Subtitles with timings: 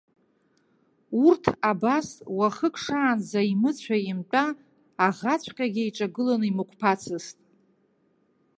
[1.25, 2.07] Урҭ абас,
[2.37, 4.45] уахык шаанӡа имыцәа-имтәа,
[5.05, 7.37] аӷаҵәҟьагьы иҿагыланы имықәԥацызт.